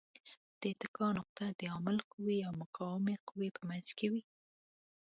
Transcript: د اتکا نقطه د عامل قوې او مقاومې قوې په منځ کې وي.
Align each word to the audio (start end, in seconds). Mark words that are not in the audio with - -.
د 0.59 0.61
اتکا 0.73 1.07
نقطه 1.17 1.45
د 1.59 1.61
عامل 1.71 1.97
قوې 2.11 2.37
او 2.47 2.51
مقاومې 2.61 3.15
قوې 3.27 3.49
په 3.57 3.61
منځ 3.69 3.87
کې 3.97 4.07
وي. 4.11 4.23